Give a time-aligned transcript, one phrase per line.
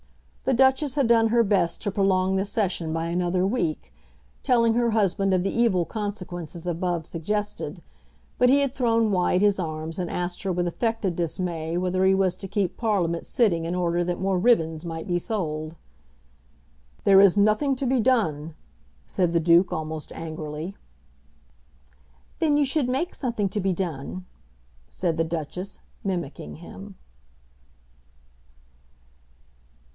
[0.45, 3.93] The Duchess had done her best to prolong the Session by another week,
[4.41, 7.83] telling her husband of the evil consequences above suggested,
[8.39, 12.15] but he had thrown wide his arms and asked her with affected dismay whether he
[12.15, 15.75] was to keep Parliament sitting in order that more ribbons might be sold!
[17.03, 18.55] "There is nothing to be done,"
[19.07, 20.75] said the Duke almost angrily.
[22.39, 24.25] "Then you should make something to be done,"
[24.89, 26.95] said the Duchess, mimicking him.